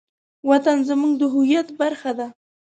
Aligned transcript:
وطن 0.49 0.77
زموږ 0.89 1.13
د 1.17 1.23
هویت 1.33 1.67
برخه 1.79 2.11
ده. 2.19 2.27